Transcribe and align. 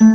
Terza 0.00 0.08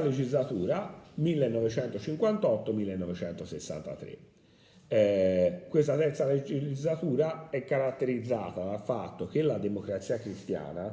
legislatura 0.00 1.04
1958-1963. 1.16 4.16
Eh, 4.88 5.66
questa 5.68 5.96
terza 5.96 6.24
legislatura 6.24 7.50
è 7.50 7.62
caratterizzata 7.62 8.64
dal 8.64 8.80
fatto 8.80 9.28
che 9.28 9.42
la 9.42 9.58
democrazia 9.58 10.18
cristiana 10.18 10.92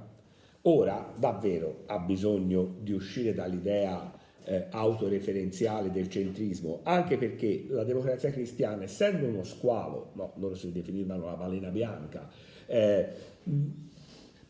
ora 0.62 1.12
davvero 1.18 1.86
ha 1.88 1.98
bisogno 1.98 2.76
di 2.82 2.92
uscire 2.92 3.34
dall'idea 3.34 4.22
eh, 4.46 4.68
autoreferenziale 4.70 5.92
del 5.92 6.10
centrismo, 6.10 6.82
anche 6.84 7.18
perché 7.18 7.66
la 7.70 7.84
democrazia 7.84 8.32
cristiana, 8.32 8.84
essendo 8.84 9.26
uno 9.28 9.44
squalo, 9.44 10.12
no, 10.16 10.34
loro 10.38 10.56
si 10.56 10.72
definivano 10.72 11.26
la 11.26 11.36
balena 11.36 11.70
bianca, 11.70 12.30
eh, 12.66 13.08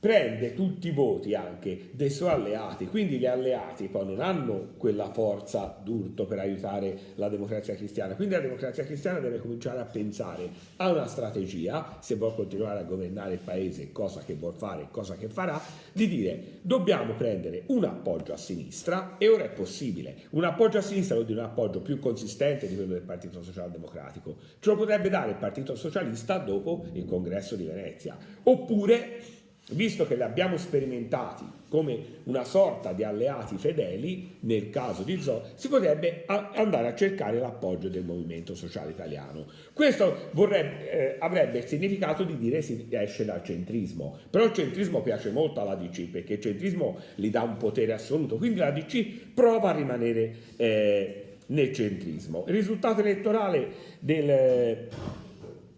prende 0.04 0.54
tutti 0.54 0.90
i 0.90 0.92
voti 0.92 1.34
anche 1.34 1.92
dei 1.92 2.10
suoi 2.10 2.32
alleati, 2.32 2.88
quindi 2.88 3.18
gli 3.18 3.26
alleati 3.26 3.88
poi 3.88 4.06
non 4.06 4.20
hanno 4.20 4.74
quella 4.76 5.10
forza 5.14 5.80
d'urto 5.82 6.26
per 6.26 6.40
aiutare 6.40 7.00
la 7.16 7.30
democrazia 7.30 7.74
cristiana, 7.76 8.14
quindi 8.14 8.34
la 8.34 8.42
democrazia 8.42 8.84
cristiana 8.84 9.20
deve 9.20 9.40
cominciare 9.40 9.80
a 9.80 9.86
pensare 9.86 10.50
a 10.76 10.92
una 10.92 11.08
strategia, 11.08 12.00
se 12.02 12.16
vuole 12.16 12.36
continuare 12.36 12.82
a 12.82 12.84
governare 12.84 13.36
il 13.36 13.40
paese, 13.40 13.94
cosa 13.94 14.20
che 14.26 14.34
vuol 14.34 14.56
fare, 14.56 14.90
cosa 14.92 15.16
che 15.16 15.30
farà, 15.30 15.58
di 15.94 16.10
dire 16.10 16.60
dobbiamo 16.64 17.14
prendere 17.14 17.64
un 17.68 17.86
appoggio 17.86 18.34
a 18.34 18.38
sinistra 18.38 19.16
e 19.18 19.30
ora 19.30 19.46
è 19.46 19.52
possibile, 19.52 20.16
un 20.32 20.44
appoggio 20.44 20.80
a 20.80 20.82
sinistra 20.82 21.16
vuol 21.16 21.28
dire 21.28 21.40
un 21.40 21.46
appoggio 21.46 21.80
più 21.80 22.00
consistente 22.00 22.68
di 22.68 22.76
quello 22.76 22.92
del 22.92 23.04
Partito 23.04 23.42
Socialdemocratico, 23.42 24.36
ce 24.60 24.70
lo 24.70 24.76
potrebbe 24.76 25.08
dare 25.08 25.30
il 25.30 25.38
Partito 25.38 25.76
Socialista 25.76 26.40
dopo 26.40 26.88
il 26.92 27.06
congresso 27.06 27.56
di 27.56 27.64
Venezia, 27.64 28.18
oppure 28.44 29.42
visto 29.74 30.08
che 30.08 30.16
li 30.16 30.24
abbiamo 30.24 30.58
sperimentati 30.58 31.62
come 31.74 32.22
una 32.26 32.44
sorta 32.44 32.94
di 32.94 33.04
alleati 33.04 33.58
fedeli, 33.58 34.36
nel 34.42 34.70
caso 34.70 35.02
di 35.02 35.20
Zo, 35.20 35.54
si 35.56 35.70
potrebbe 35.70 36.24
andare 36.28 36.90
a 36.90 36.94
cercare 36.94 37.40
l'appoggio 37.40 37.90
del 37.90 38.04
movimento 38.04 38.54
sociale 38.54 38.92
italiano. 38.92 39.48
Questo 39.74 40.30
vorrebbe, 40.34 40.92
eh, 40.92 41.16
avrebbe 41.18 41.58
il 41.58 41.66
significato 41.66 42.26
di 42.26 42.38
dire 42.38 42.62
si 42.62 42.86
esce 42.92 43.26
dal 43.26 43.44
centrismo, 43.44 44.20
però 44.30 44.46
il 44.46 44.54
centrismo 44.54 45.02
piace 45.02 45.32
molto 45.32 45.62
alla 45.62 45.74
DC 45.74 46.10
perché 46.10 46.34
il 46.34 46.42
centrismo 46.42 47.00
gli 47.16 47.32
dà 47.32 47.42
un 47.42 47.58
potere 47.58 47.94
assoluto, 47.94 48.38
quindi 48.38 48.60
la 48.60 48.70
DC 48.70 49.32
prova 49.34 49.72
a 49.72 49.76
rimanere 49.76 50.36
eh, 50.58 51.24
nel 51.48 51.74
centrismo. 51.74 52.44
Il 52.48 52.54
risultato 52.54 53.02
elettorale 53.02 53.72
del 53.98 54.90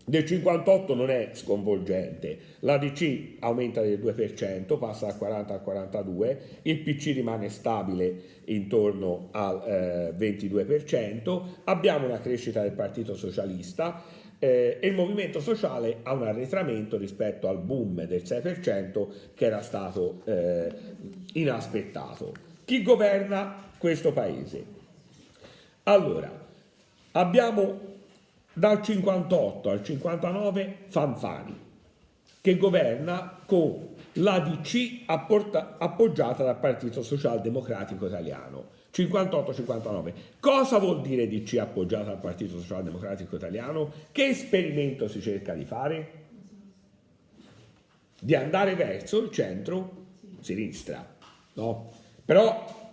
del 0.07 0.23
58 0.23 0.93
non 0.93 1.09
è 1.09 1.31
sconvolgente, 1.33 2.37
la 2.59 2.77
DC 2.77 3.37
aumenta 3.39 3.81
del 3.81 3.99
2%, 3.99 4.77
passa 4.77 5.07
dal 5.07 5.17
40 5.17 5.53
al 5.55 5.63
42, 5.63 6.39
il 6.61 6.79
PC 6.81 7.05
rimane 7.15 7.49
stabile 7.49 8.15
intorno 8.45 9.29
al 9.31 9.63
eh, 9.65 10.13
22%, 10.15 11.41
abbiamo 11.63 12.05
una 12.05 12.21
crescita 12.21 12.61
del 12.61 12.73
Partito 12.73 13.15
Socialista 13.15 14.03
eh, 14.37 14.77
e 14.79 14.87
il 14.87 14.93
Movimento 14.93 15.39
Sociale 15.39 15.97
ha 16.03 16.13
un 16.13 16.27
arretramento 16.27 16.97
rispetto 16.97 17.47
al 17.47 17.57
boom 17.57 18.05
del 18.05 18.21
6% 18.21 19.07
che 19.33 19.45
era 19.45 19.63
stato 19.63 20.21
eh, 20.25 20.71
inaspettato. 21.33 22.31
Chi 22.63 22.83
governa 22.83 23.71
questo 23.79 24.13
paese? 24.13 24.63
Allora, 25.81 26.31
abbiamo 27.13 27.93
dal 28.55 28.81
58 28.81 29.69
al 29.69 29.83
59 29.83 30.77
Fanfani, 30.87 31.59
che 32.39 32.57
governa 32.57 33.41
con 33.45 33.89
l'ADC 34.13 35.03
appoggiata 35.05 36.43
dal 36.43 36.57
Partito 36.57 37.03
Socialdemocratico 37.03 38.07
Italiano. 38.07 38.73
58-59. 38.95 40.13
Cosa 40.39 40.79
vuol 40.79 41.01
dire 41.01 41.27
DC 41.27 41.57
appoggiata 41.57 42.05
dal 42.05 42.19
Partito 42.19 42.57
Socialdemocratico 42.57 43.35
Italiano? 43.35 43.91
Che 44.09 44.25
esperimento 44.25 45.09
si 45.09 45.19
cerca 45.19 45.53
di 45.53 45.65
fare? 45.65 46.11
Di 48.17 48.35
andare 48.35 48.75
verso 48.75 49.21
il 49.21 49.31
centro-sinistra. 49.31 51.13
No? 51.55 51.91
Però 52.23 52.83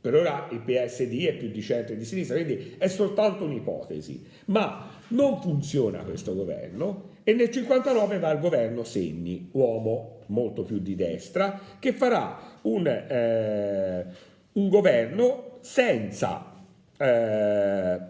per 0.00 0.14
ora 0.14 0.48
il 0.50 0.60
PSD 0.60 1.26
è 1.26 1.34
più 1.34 1.50
di 1.50 1.60
centro 1.60 1.94
e 1.94 1.98
di 1.98 2.04
sinistra, 2.06 2.34
quindi 2.34 2.74
è 2.78 2.88
soltanto 2.88 3.44
un'ipotesi. 3.44 4.26
Ma 4.46 5.00
non 5.12 5.40
funziona 5.40 6.00
questo 6.00 6.34
governo 6.34 7.10
e 7.22 7.32
nel 7.34 7.50
59 7.50 8.18
va 8.18 8.30
il 8.30 8.40
governo 8.40 8.82
Segni, 8.84 9.48
uomo 9.52 10.18
molto 10.26 10.62
più 10.64 10.78
di 10.78 10.94
destra, 10.94 11.58
che 11.78 11.92
farà 11.92 12.58
un, 12.62 12.86
eh, 12.86 14.06
un 14.52 14.68
governo 14.68 15.58
senza 15.60 16.52
eh, 16.98 18.00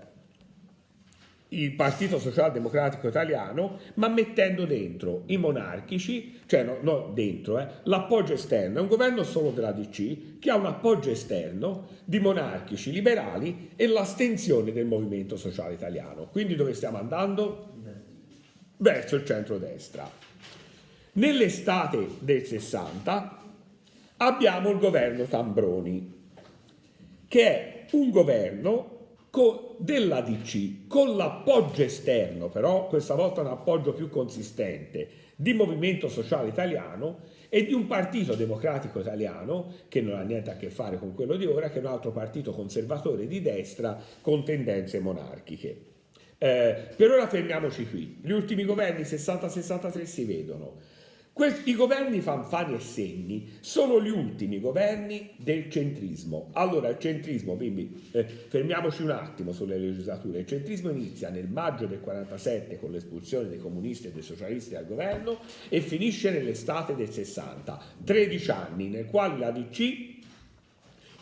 il 1.53 1.73
Partito 1.73 2.19
Socialdemocratico 2.19 3.09
Italiano, 3.09 3.79
ma 3.95 4.09
mettendo 4.09 4.65
dentro 4.65 5.23
i 5.27 5.37
monarchici, 5.37 6.41
cioè 6.47 6.63
no, 6.63 6.79
no 6.81 7.11
dentro, 7.15 7.59
eh, 7.59 7.67
l'appoggio 7.85 8.35
esterno. 8.35 8.79
È 8.79 8.83
un 8.83 8.89
governo 8.89 9.23
solo 9.23 9.51
della 9.51 9.73
DC 9.73 10.39
che 10.39 10.51
ha 10.51 10.57
un 10.57 10.67
appoggio 10.67 11.11
esterno 11.11 11.89
di 12.05 12.21
monarchici 12.21 12.91
liberali 12.91 13.71
e 13.77 13.87
l'astensione 13.87 14.73
del 14.73 14.87
movimento 14.87 15.37
sociale 15.37 15.75
italiano. 15.75 16.29
Quindi 16.31 16.55
dove 16.55 16.75
stiamo 16.75 16.99
andando? 16.99 17.71
Verso 18.79 19.17
il 19.17 19.25
centro-destra. 19.25 20.11
Nell'estate 21.15 22.09
del 22.19 22.45
60 22.45 23.43
abbiamo 24.17 24.71
il 24.71 24.79
governo 24.79 25.25
Tambroni, 25.25 26.21
che 27.29 27.47
è 27.47 27.87
un 27.93 28.11
governo 28.11 28.92
della 29.78 30.20
DC 30.20 30.87
con 30.87 31.16
l'appoggio 31.16 31.82
esterno, 31.82 32.50
però 32.50 32.87
questa 32.87 33.15
volta 33.15 33.41
un 33.41 33.47
appoggio 33.47 33.94
più 33.94 34.10
consistente, 34.10 35.09
di 35.37 35.54
Movimento 35.54 36.09
Sociale 36.09 36.48
Italiano 36.48 37.20
e 37.48 37.65
di 37.65 37.72
un 37.72 37.87
partito 37.87 38.34
democratico 38.34 39.00
italiano 39.00 39.72
che 39.88 40.03
non 40.03 40.19
ha 40.19 40.22
niente 40.22 40.50
a 40.50 40.56
che 40.56 40.69
fare 40.69 40.98
con 40.98 41.15
quello 41.15 41.37
di 41.37 41.47
ora, 41.47 41.70
che 41.70 41.78
è 41.78 41.81
un 41.81 41.87
altro 41.87 42.10
partito 42.12 42.53
conservatore 42.53 43.26
di 43.26 43.41
destra 43.41 43.98
con 44.20 44.44
tendenze 44.44 45.00
monarchiche. 45.00 45.81
Eh, 46.37 46.88
per 46.94 47.10
ora 47.10 47.26
fermiamoci 47.26 47.88
qui. 47.88 48.19
Gli 48.22 48.32
ultimi 48.32 48.64
governi 48.64 49.03
60-63 49.03 50.04
si 50.04 50.25
vedono. 50.25 50.76
I 51.65 51.75
governi 51.75 52.20
Fanfani 52.20 52.75
e 52.75 52.81
Segni 52.81 53.53
sono 53.60 54.03
gli 54.03 54.10
ultimi 54.10 54.60
governi 54.60 55.31
del 55.38 55.70
centrismo. 55.70 56.50
Allora, 56.53 56.91
il 56.91 56.98
centrismo, 56.98 57.56
quindi 57.56 58.10
eh, 58.12 58.25
fermiamoci 58.25 59.03
un 59.03 59.10
attimo 59.10 59.53
sulle 59.53 59.78
legislature. 59.78 60.41
Il 60.41 60.47
centrismo 60.47 60.91
inizia 60.91 61.31
nel 61.31 61.48
maggio 61.48 61.87
del 61.87 62.00
47 62.00 62.78
con 62.78 62.91
l'espulsione 62.91 63.48
dei 63.48 63.59
comunisti 63.59 64.09
e 64.09 64.12
dei 64.12 64.22
socialisti 64.22 64.75
dal 64.75 64.87
governo 64.87 65.38
e 65.70 65.81
finisce 65.81 66.31
nell'estate 66.31 66.94
del 66.94 67.10
60. 67.10 67.81
13 68.04 68.50
anni 68.50 68.88
nel 68.88 69.06
quali 69.06 69.38
la 69.38 69.50
DC 69.50 70.10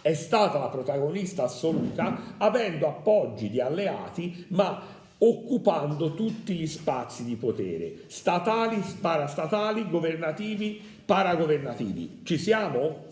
è 0.02 0.14
stata 0.14 0.58
la 0.58 0.68
protagonista 0.68 1.44
assoluta, 1.44 2.34
avendo 2.38 2.88
appoggi 2.88 3.48
di 3.48 3.60
alleati, 3.60 4.46
ma 4.48 4.99
occupando 5.22 6.14
tutti 6.14 6.54
gli 6.54 6.66
spazi 6.66 7.24
di 7.24 7.36
potere, 7.36 8.04
statali, 8.06 8.82
parastatali, 9.00 9.88
governativi, 9.88 10.80
paragovernativi. 11.04 12.20
Ci 12.24 12.38
siamo? 12.38 13.06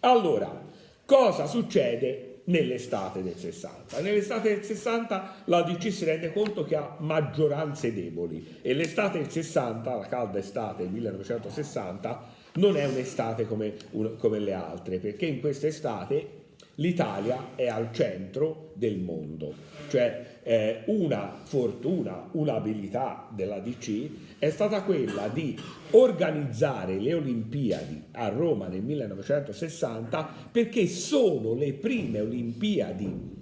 Allora, 0.00 0.64
cosa 1.04 1.46
succede 1.46 2.42
nell'estate 2.44 3.22
del 3.22 3.36
60? 3.36 4.00
Nell'estate 4.00 4.54
del 4.54 4.64
60 4.64 5.34
la 5.44 5.62
DC 5.62 5.92
si 5.92 6.04
rende 6.04 6.32
conto 6.32 6.64
che 6.64 6.76
ha 6.76 6.96
maggioranze 7.00 7.92
deboli 7.92 8.58
e 8.62 8.72
l'estate 8.72 9.18
del 9.18 9.30
60, 9.30 9.94
la 9.94 10.06
calda 10.06 10.38
estate 10.38 10.84
del 10.84 10.92
1960, 10.92 12.44
non 12.54 12.76
è 12.76 12.86
un'estate 12.86 13.46
come, 13.46 13.74
come 14.18 14.38
le 14.38 14.54
altre, 14.54 14.98
perché 14.98 15.26
in 15.26 15.40
questa 15.40 15.66
estate 15.66 16.44
l'Italia 16.76 17.54
è 17.54 17.66
al 17.66 17.92
centro 17.92 18.72
del 18.74 18.98
mondo, 18.98 19.54
cioè 19.88 20.38
eh, 20.42 20.82
una 20.86 21.40
fortuna, 21.42 22.28
un'abilità 22.32 23.28
della 23.34 23.58
DC 23.58 24.38
è 24.38 24.50
stata 24.50 24.82
quella 24.82 25.28
di 25.28 25.58
organizzare 25.92 26.98
le 26.98 27.14
Olimpiadi 27.14 28.04
a 28.12 28.28
Roma 28.28 28.68
nel 28.68 28.82
1960 28.82 30.48
perché 30.52 30.86
sono 30.86 31.54
le 31.54 31.72
prime 31.72 32.20
Olimpiadi 32.20 33.34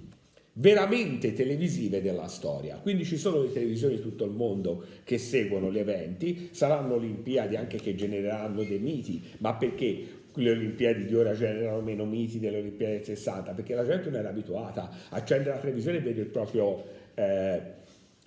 veramente 0.55 1.33
televisive 1.33 2.01
della 2.01 2.29
storia. 2.29 2.77
Quindi 2.77 3.05
ci 3.05 3.17
sono 3.17 3.43
le 3.43 3.53
televisioni 3.53 3.97
di 3.97 4.03
tutto 4.03 4.25
il 4.25 4.31
mondo 4.31 4.85
che 5.03 5.19
seguono 5.19 5.71
gli 5.71 5.79
eventi, 5.79 6.51
saranno 6.53 6.95
Olimpiadi 6.95 7.57
anche 7.57 7.79
che 7.79 7.95
genereranno 7.95 8.63
dei 8.63 8.79
miti, 8.79 9.23
ma 9.39 9.55
perché 9.55 10.23
le 10.35 10.51
Olimpiadi 10.51 11.07
di 11.07 11.15
ora 11.15 11.35
generano 11.35 11.81
meno 11.81 12.05
miti 12.05 12.39
delle 12.39 12.59
Olimpiadi 12.59 12.97
del 12.97 13.05
60, 13.05 13.53
perché 13.53 13.75
la 13.75 13.85
gente 13.85 14.11
non 14.11 14.21
era 14.21 14.31
abituata 14.31 14.91
a 15.11 15.17
accendere 15.17 15.55
la 15.55 15.61
televisione 15.61 15.99
e 15.99 16.01
vedere 16.01 16.23
il 16.23 16.31
proprio 16.31 16.85
eh, 17.15 17.61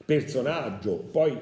personaggio, 0.06 0.98
poi 1.12 1.38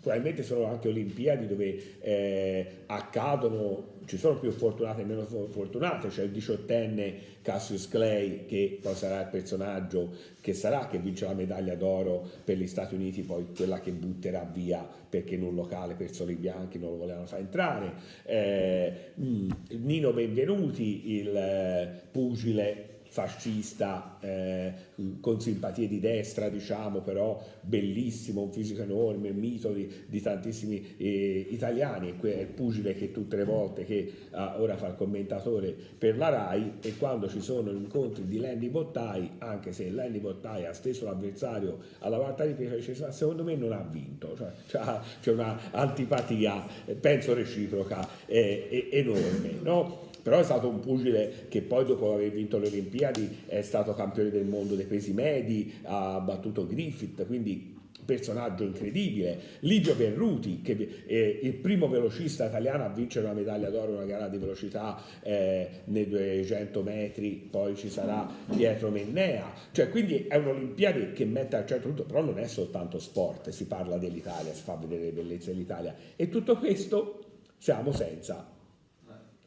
probabilmente 0.00 0.42
sono 0.42 0.66
anche 0.66 0.88
Olimpiadi 0.88 1.46
dove 1.46 2.00
eh, 2.00 2.66
accadono, 2.86 3.98
ci 4.10 4.18
sono 4.18 4.40
più 4.40 4.50
fortunate 4.50 5.02
e 5.02 5.04
meno 5.04 5.24
fortunate, 5.24 6.08
c'è 6.08 6.24
il 6.24 6.32
diciottenne 6.32 7.14
Cassius 7.42 7.86
Clay 7.86 8.44
che 8.44 8.80
poi 8.82 8.96
sarà 8.96 9.20
il 9.20 9.28
personaggio 9.28 10.10
che 10.40 10.52
sarà, 10.52 10.88
che 10.88 10.98
vince 10.98 11.26
la 11.26 11.32
medaglia 11.32 11.76
d'oro 11.76 12.28
per 12.42 12.56
gli 12.56 12.66
Stati 12.66 12.96
Uniti, 12.96 13.22
poi 13.22 13.46
quella 13.54 13.78
che 13.78 13.92
butterà 13.92 14.42
via 14.52 14.84
perché 15.08 15.36
in 15.36 15.44
un 15.44 15.54
locale 15.54 15.94
per 15.94 16.12
soli 16.12 16.34
bianchi 16.34 16.80
non 16.80 16.90
lo 16.90 16.96
volevano 16.96 17.26
far 17.26 17.38
entrare, 17.38 17.92
eh, 18.24 19.12
mm, 19.20 19.50
Nino 19.76 20.12
Benvenuti, 20.12 21.12
il 21.12 21.36
eh, 21.36 22.00
pugile 22.10 22.89
fascista 23.10 24.18
eh, 24.20 24.72
con 25.20 25.40
simpatie 25.40 25.88
di 25.88 25.98
destra, 25.98 26.48
diciamo, 26.48 27.00
però 27.00 27.44
bellissimo, 27.60 28.42
un 28.42 28.52
fisico 28.52 28.82
enorme, 28.82 29.32
mito 29.32 29.72
di, 29.72 29.90
di 30.06 30.20
tantissimi 30.20 30.94
eh, 30.96 31.48
italiani, 31.50 32.16
è 32.20 32.40
il 32.40 32.46
pugile 32.46 32.94
che 32.94 33.10
tutte 33.10 33.36
le 33.36 33.44
volte 33.44 33.84
che 33.84 34.12
ah, 34.30 34.60
ora 34.60 34.76
fa 34.76 34.86
il 34.86 34.94
commentatore 34.94 35.74
per 35.98 36.16
la 36.16 36.28
RAI 36.28 36.74
e 36.82 36.96
quando 36.96 37.28
ci 37.28 37.40
sono 37.40 37.72
gli 37.72 37.82
incontri 37.82 38.26
di 38.28 38.38
Lenny 38.38 38.68
Bottai, 38.68 39.32
anche 39.38 39.72
se 39.72 39.90
Lenny 39.90 40.20
Bottai 40.20 40.66
ha 40.66 40.72
stesso 40.72 41.04
l'avversario 41.04 41.78
alla 41.98 42.18
di 42.46 42.52
prima, 42.52 42.76
dice 42.76 42.94
secondo 42.94 43.42
me 43.42 43.56
non 43.56 43.72
ha 43.72 43.84
vinto, 43.90 44.36
cioè, 44.68 45.00
c'è 45.20 45.32
una 45.32 45.72
antipatia, 45.72 46.64
penso 47.00 47.34
reciproca, 47.34 48.06
eh, 48.26 48.88
enorme. 48.92 49.58
No? 49.62 50.08
Però 50.22 50.38
è 50.38 50.44
stato 50.44 50.68
un 50.68 50.80
pugile 50.80 51.46
che 51.48 51.62
poi 51.62 51.84
dopo 51.84 52.12
aver 52.14 52.30
vinto 52.30 52.58
le 52.58 52.68
Olimpiadi 52.68 53.38
è 53.46 53.62
stato 53.62 53.94
campione 53.94 54.30
del 54.30 54.44
mondo 54.44 54.74
dei 54.74 54.86
pesi 54.86 55.12
medi, 55.12 55.72
ha 55.82 56.20
battuto 56.20 56.66
Griffith, 56.66 57.26
quindi 57.26 57.78
personaggio 58.10 58.64
incredibile, 58.64 59.38
Livio 59.60 59.94
Berruti, 59.94 60.62
che 60.62 61.04
è 61.06 61.38
il 61.42 61.54
primo 61.54 61.88
velocista 61.88 62.46
italiano 62.46 62.84
a 62.84 62.88
vincere 62.88 63.26
una 63.26 63.34
medaglia 63.34 63.70
d'oro 63.70 63.92
in 63.92 63.98
una 63.98 64.06
gara 64.06 64.26
di 64.26 64.36
velocità 64.36 65.00
eh, 65.22 65.68
nei 65.84 66.08
200 66.08 66.82
metri, 66.82 67.48
poi 67.48 67.76
ci 67.76 67.88
sarà 67.88 68.28
Pietro 68.50 68.90
Mennea, 68.90 69.52
cioè 69.70 69.88
quindi 69.90 70.26
è 70.26 70.34
un'Olimpiade 70.36 71.12
che 71.12 71.24
mette 71.24 71.54
al 71.54 71.66
centro 71.66 71.90
tutto, 71.90 72.02
però 72.02 72.20
non 72.20 72.40
è 72.40 72.48
soltanto 72.48 72.98
sport, 72.98 73.50
si 73.50 73.66
parla 73.66 73.96
dell'Italia, 73.96 74.52
si 74.52 74.62
fa 74.62 74.74
vedere 74.74 75.04
le 75.04 75.12
bellezze 75.12 75.52
dell'Italia. 75.52 75.94
E 76.16 76.28
tutto 76.28 76.56
questo 76.56 77.20
siamo 77.58 77.92
senza 77.92 78.58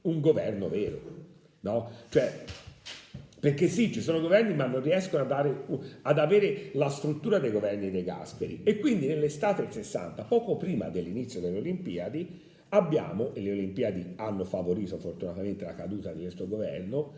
un 0.04 0.20
governo 0.22 0.70
vero, 0.70 1.00
no? 1.62 1.90
Cioè, 2.10 2.44
perché 3.40 3.68
sì, 3.68 3.92
ci 3.92 4.02
sono 4.02 4.22
governi 4.22 4.54
ma 4.54 4.66
non 4.66 4.82
riescono 4.82 5.26
dare, 5.26 5.66
ad 6.04 6.18
avere 6.18 6.70
la 6.74 6.88
struttura 6.90 7.40
dei 7.40 7.52
governi 7.52 7.92
dei 7.92 8.04
Gasperi 8.04 8.62
e 8.64 8.80
quindi 8.80 9.08
nell'estate 9.08 9.64
del 9.64 9.72
60, 9.74 10.24
poco 10.24 10.56
prima 10.56 10.88
dell'inizio 10.88 11.42
delle 11.42 11.58
Olimpiadi, 11.58 12.40
abbiamo, 12.70 13.34
e 13.34 13.42
le 13.42 13.52
Olimpiadi 13.52 14.14
hanno 14.16 14.46
favorito 14.46 14.98
fortunatamente 14.98 15.66
la 15.66 15.76
caduta 15.76 16.12
di 16.14 16.22
questo 16.22 16.48
governo, 16.48 17.14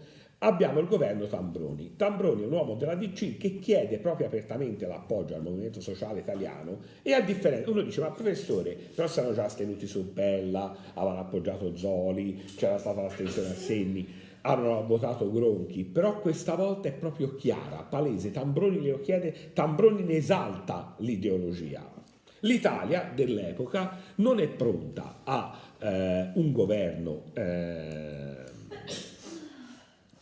abbiamo 0.46 0.80
il 0.80 0.88
governo 0.88 1.26
Tambroni. 1.26 1.96
Tambroni 1.96 2.44
è 2.44 2.46
un 2.46 2.52
uomo 2.52 2.76
della 2.76 2.96
DC 2.96 3.38
che 3.38 3.60
chiede 3.60 3.98
proprio 3.98 4.28
apertamente 4.28 4.86
l'appoggio 4.86 5.36
al 5.36 5.42
movimento 5.42 5.82
sociale 5.82 6.20
italiano 6.20 6.78
e 7.02 7.14
a 7.14 7.22
differenza, 7.22 7.70
uno 7.72 7.82
dice 7.82 8.02
ma 8.02 8.12
professore, 8.12 8.78
però 8.94 9.08
si 9.08 9.20
erano 9.20 9.34
già 9.34 9.46
astenuti 9.46 9.88
su 9.88 10.14
Pella, 10.14 10.76
avevano 10.94 11.22
appoggiato 11.22 11.76
Zoli, 11.76 12.44
c'era 12.56 12.78
stata 12.78 13.02
l'astensione 13.02 13.50
a 13.50 13.54
Semmi, 13.54 14.08
hanno 14.42 14.86
votato 14.86 15.32
Gronchi, 15.32 15.84
però 15.84 16.20
questa 16.20 16.54
volta 16.54 16.88
è 16.90 16.94
proprio 16.94 17.34
chiara, 17.34 17.78
palese, 17.78 18.32
Tambroni 18.32 18.78
glielo 18.78 19.02
chiede, 19.02 19.52
Tambroni 19.54 20.04
ne 20.04 20.18
esalta 20.18 20.94
l'ideologia. 21.00 21.94
L'Italia 22.42 23.12
dell'epoca 23.16 23.98
non 24.18 24.40
è 24.40 24.48
pronta 24.48 25.22
a 25.24 25.58
eh, 25.80 26.30
un 26.36 26.52
governo 26.52 27.24
eh, 27.34 28.35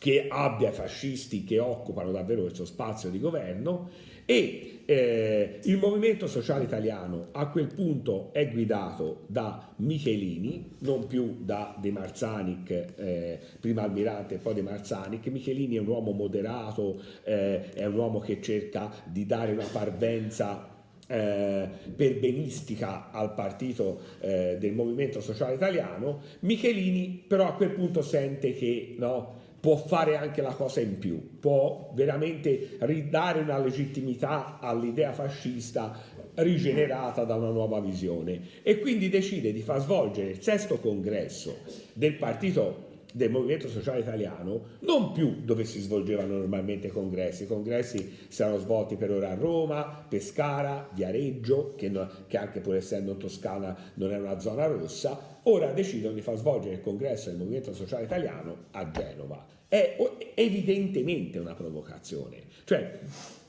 che 0.04 0.26
abbia 0.28 0.74
fascisti 0.74 1.46
che 1.46 1.60
occupano 1.60 2.12
davvero 2.12 2.42
questo 2.42 2.66
spazio 2.66 3.10
di 3.10 3.22
governo 3.22 3.90
e 4.26 4.82
eh, 4.84 5.60
il 5.64 5.78
movimento 5.78 6.28
sociale 6.28 6.66
italiano 6.66 7.28
a 7.32 7.48
quel 7.48 7.68
punto 7.74 8.34
è 8.34 8.50
guidato 8.50 9.22
da 9.28 9.72
Michelini, 9.78 10.72
non 10.80 11.08
più 11.08 11.38
da 11.46 11.78
De 11.80 11.90
Marzanic, 11.92 12.70
eh, 12.98 13.40
prima 13.62 13.84
Almirante 13.84 14.36
e 14.36 14.38
poi 14.40 14.56
De 14.56 14.62
Marzanic. 14.62 15.26
Michelini 15.28 15.78
è 15.78 15.80
un 15.80 15.88
uomo 15.88 16.12
moderato, 16.12 17.02
eh, 17.24 17.72
è 17.72 17.86
un 17.86 17.96
uomo 17.96 18.20
che 18.20 18.42
cerca 18.42 18.92
di 19.06 19.26
dare 19.26 19.54
una 19.54 19.68
parvenza 19.72 20.68
eh, 21.08 21.70
perbenistica 21.96 23.10
al 23.10 23.34
partito 23.34 24.02
eh, 24.20 24.58
del 24.60 24.74
movimento 24.74 25.22
sociale 25.22 25.54
italiano, 25.54 26.20
Michelini 26.42 27.24
però 27.26 27.48
a 27.48 27.54
quel 27.54 27.72
punto 27.72 28.02
sente 28.02 28.54
che 28.54 28.96
no, 28.98 29.43
può 29.64 29.78
fare 29.78 30.18
anche 30.18 30.42
la 30.42 30.52
cosa 30.52 30.82
in 30.82 31.00
più, 31.00 31.40
può 31.40 31.94
veramente 31.96 32.76
ridare 32.82 33.40
una 33.40 33.58
legittimità 33.60 34.60
all'idea 34.60 35.14
fascista 35.14 35.98
rigenerata 36.34 37.24
da 37.24 37.36
una 37.36 37.48
nuova 37.48 37.80
visione 37.80 38.42
e 38.62 38.80
quindi 38.80 39.08
decide 39.08 39.54
di 39.54 39.62
far 39.62 39.80
svolgere 39.80 40.32
il 40.32 40.42
sesto 40.42 40.80
congresso 40.80 41.60
del 41.94 42.16
partito 42.16 42.92
del 43.14 43.30
Movimento 43.30 43.70
Sociale 43.70 44.00
Italiano, 44.00 44.62
non 44.80 45.12
più 45.12 45.44
dove 45.46 45.66
si 45.66 45.80
svolgevano 45.80 46.38
normalmente 46.38 46.88
i 46.88 46.92
congressi, 46.92 47.44
i 47.44 47.48
congressi 47.48 48.26
si 48.28 48.42
erano 48.42 48.58
svolti 48.58 48.98
per 48.98 49.12
ora 49.12 49.30
a 49.30 49.36
Roma, 49.36 50.06
Pescara, 50.10 50.90
Viareggio, 50.92 51.76
che, 51.78 51.90
no, 51.90 52.10
che 52.28 52.38
anche 52.38 52.60
pur 52.60 52.76
essendo 52.76 53.16
Toscana 53.16 53.78
non 53.96 54.12
è 54.12 54.18
una 54.18 54.40
zona 54.40 54.66
rossa, 54.66 55.40
ora 55.44 55.72
decidono 55.72 56.16
di 56.16 56.22
far 56.22 56.38
svolgere 56.38 56.76
il 56.76 56.82
congresso 56.82 57.30
del 57.30 57.38
Movimento 57.38 57.74
Sociale 57.74 58.06
Italiano 58.06 58.66
a 58.72 58.90
Genova. 58.90 59.46
È 59.68 59.96
evidentemente 60.36 61.38
una 61.38 61.54
provocazione. 61.54 62.42
Cioè, 62.64 63.00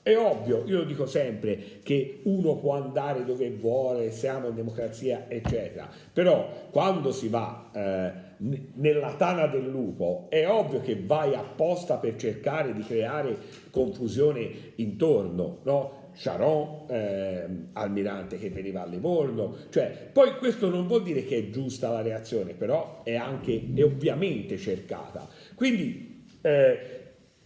è 0.05 0.15
ovvio, 0.19 0.65
io 0.67 0.81
lo 0.81 0.85
dico 0.85 1.07
sempre, 1.07 1.81
che 1.83 2.21
uno 2.25 2.57
può 2.57 2.75
andare 2.75 3.25
dove 3.25 3.49
vuole, 3.49 4.11
siamo 4.11 4.49
in 4.49 4.55
democrazia, 4.55 5.25
eccetera, 5.29 5.89
però 6.13 6.69
quando 6.71 7.11
si 7.11 7.29
va 7.29 7.71
eh, 7.73 8.13
nella 8.39 9.15
tana 9.15 9.47
del 9.47 9.69
lupo 9.69 10.27
è 10.29 10.49
ovvio 10.49 10.81
che 10.81 11.03
vai 11.05 11.35
apposta 11.35 11.97
per 11.97 12.17
cercare 12.17 12.73
di 12.73 12.83
creare 12.83 13.37
confusione 13.71 14.73
intorno, 14.77 15.61
no? 15.63 16.03
Charon, 16.17 16.85
eh, 16.89 17.47
almirante 17.73 18.39
che 18.39 18.49
veniva 18.51 18.83
a 18.83 18.87
Livorno, 18.87 19.57
cioè, 19.71 20.11
poi 20.13 20.37
questo 20.37 20.71
non 20.71 20.87
vuol 20.87 21.03
dire 21.03 21.25
che 21.25 21.37
è 21.39 21.51
giusta 21.51 21.91
la 21.91 22.03
reazione, 22.03 22.55
però 22.55 23.03
è 23.03 23.17
anche, 23.17 23.71
è 23.75 23.83
ovviamente 23.83 24.57
cercata. 24.57 25.29
Quindi 25.57 26.25
eh, 26.41 27.04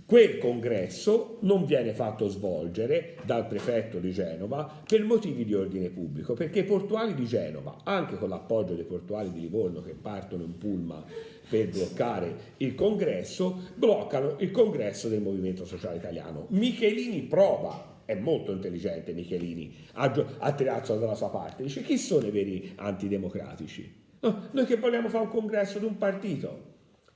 Quel 0.08 0.38
congresso 0.38 1.36
non 1.40 1.66
viene 1.66 1.92
fatto 1.92 2.28
svolgere 2.28 3.16
dal 3.26 3.46
prefetto 3.46 3.98
di 3.98 4.10
Genova 4.10 4.80
per 4.88 5.04
motivi 5.04 5.44
di 5.44 5.52
ordine 5.52 5.90
pubblico, 5.90 6.32
perché 6.32 6.60
i 6.60 6.64
portuali 6.64 7.12
di 7.12 7.26
Genova, 7.26 7.80
anche 7.84 8.16
con 8.16 8.30
l'appoggio 8.30 8.72
dei 8.72 8.86
portuali 8.86 9.30
di 9.30 9.40
Livorno 9.40 9.82
che 9.82 9.92
partono 9.92 10.44
in 10.44 10.56
pullman 10.56 11.04
per 11.50 11.68
bloccare 11.68 12.54
il 12.56 12.74
congresso, 12.74 13.68
bloccano 13.74 14.36
il 14.38 14.50
congresso 14.50 15.08
del 15.08 15.20
Movimento 15.20 15.66
Sociale 15.66 15.98
Italiano. 15.98 16.46
Michelini 16.52 17.20
prova 17.24 18.00
è 18.06 18.14
molto 18.14 18.50
intelligente 18.50 19.12
Michelini, 19.12 19.74
a, 19.92 20.26
a 20.38 20.52
tirarsi 20.52 20.98
dalla 20.98 21.16
sua 21.16 21.28
parte, 21.28 21.64
dice 21.64 21.82
chi 21.82 21.98
sono 21.98 22.26
i 22.26 22.30
veri 22.30 22.72
antidemocratici? 22.76 24.06
No, 24.20 24.48
noi 24.52 24.64
che 24.64 24.76
vogliamo 24.76 25.10
fare 25.10 25.24
un 25.24 25.30
congresso 25.30 25.78
di 25.78 25.84
un 25.84 25.98
partito, 25.98 26.67